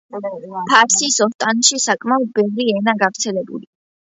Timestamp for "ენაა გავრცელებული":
2.79-3.65